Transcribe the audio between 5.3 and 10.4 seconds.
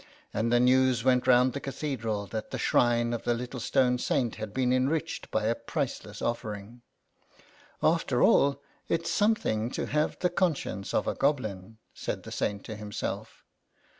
a priceless offering." After all, it's something to have the